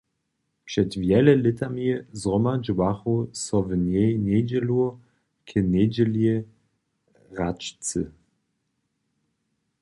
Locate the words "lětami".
1.43-1.87